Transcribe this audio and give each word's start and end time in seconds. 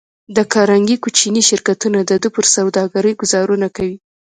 د 0.35 0.37
کارنګي 0.53 0.97
کوچني 1.03 1.41
شرکتونه 1.49 1.99
د 2.09 2.11
ده 2.21 2.29
پر 2.35 2.45
سوداګرۍ 2.55 3.13
ګوزارونه 3.21 3.67
کوي 3.75 3.95